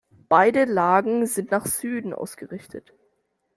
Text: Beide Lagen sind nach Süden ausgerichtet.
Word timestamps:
Beide 0.29 0.65
Lagen 0.65 1.27
sind 1.27 1.51
nach 1.51 1.67
Süden 1.67 2.11
ausgerichtet. 2.11 2.91